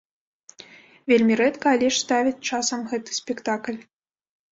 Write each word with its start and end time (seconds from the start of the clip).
Вельмі 1.11 1.33
рэдка, 1.41 1.67
але 1.77 1.87
ж 1.97 2.01
ставяць 2.05 2.39
часам 2.49 2.79
гэты 2.95 3.11
спектакль. 3.19 3.77